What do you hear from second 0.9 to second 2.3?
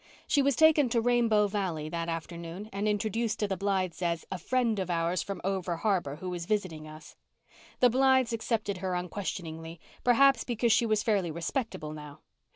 Rainbow Valley that